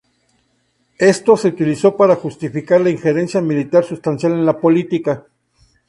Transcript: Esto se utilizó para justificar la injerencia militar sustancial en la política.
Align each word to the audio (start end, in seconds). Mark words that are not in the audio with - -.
Esto 0.97 1.37
se 1.37 1.49
utilizó 1.49 1.95
para 1.95 2.15
justificar 2.15 2.81
la 2.81 2.89
injerencia 2.89 3.39
militar 3.39 3.83
sustancial 3.83 4.31
en 4.31 4.47
la 4.47 4.59
política. 4.59 5.27